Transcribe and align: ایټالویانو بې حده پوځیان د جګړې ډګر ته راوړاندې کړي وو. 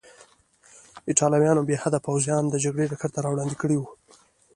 ایټالویانو 1.09 1.61
بې 1.67 1.75
حده 1.83 1.99
پوځیان 2.05 2.43
د 2.49 2.55
جګړې 2.63 2.85
ډګر 2.91 3.09
ته 3.15 3.19
راوړاندې 3.25 3.55
کړي 3.61 3.77
وو. 3.79 3.87